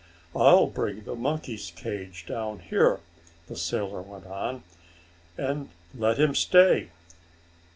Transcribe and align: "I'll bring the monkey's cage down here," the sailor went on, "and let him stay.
"I'll 0.35 0.65
bring 0.65 1.03
the 1.03 1.13
monkey's 1.15 1.71
cage 1.75 2.25
down 2.25 2.57
here," 2.71 3.01
the 3.45 3.55
sailor 3.55 4.01
went 4.01 4.25
on, 4.25 4.63
"and 5.37 5.69
let 5.93 6.17
him 6.17 6.33
stay. 6.33 6.89